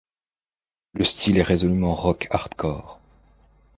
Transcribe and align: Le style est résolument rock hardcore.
Le 0.95 1.05
style 1.05 1.37
est 1.37 1.43
résolument 1.43 1.93
rock 1.93 2.27
hardcore. 2.31 2.99